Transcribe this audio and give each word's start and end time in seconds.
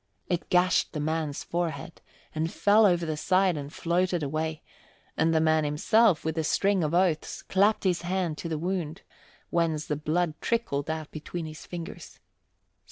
It 0.25 0.49
gashed 0.49 0.93
the 0.93 0.99
man's 0.99 1.43
forehead 1.43 2.01
and 2.33 2.51
fell 2.51 2.87
over 2.87 3.05
the 3.05 3.15
side 3.15 3.55
and 3.55 3.71
floated 3.71 4.23
away, 4.23 4.63
and 5.15 5.31
the 5.31 5.39
man 5.39 5.63
himself, 5.63 6.25
with 6.25 6.39
a 6.39 6.43
string 6.43 6.83
of 6.83 6.95
oaths, 6.95 7.43
clapped 7.43 7.83
his 7.83 8.01
hand 8.01 8.39
to 8.39 8.49
the 8.49 8.57
wound, 8.57 9.03
whence 9.51 9.85
the 9.85 9.95
blood 9.95 10.33
trickled 10.41 10.89
out 10.89 11.11
between 11.11 11.45
his 11.45 11.67
fingers. 11.67 12.19